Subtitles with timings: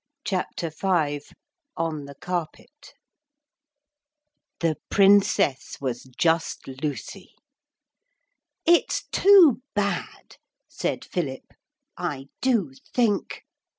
[0.25, 1.21] CHAPTER V
[1.77, 2.95] ON THE CARPET
[4.59, 7.35] The Princess was just Lucy.
[8.65, 10.37] 'It's too bad,'
[10.67, 11.45] said Philip.
[11.99, 13.43] 'I do think.'